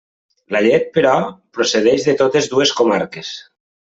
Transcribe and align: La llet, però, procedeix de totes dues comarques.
La 0.53 0.61
llet, 0.67 0.87
però, 0.95 1.11
procedeix 1.57 2.07
de 2.09 2.17
totes 2.21 2.49
dues 2.57 2.75
comarques. 2.83 3.33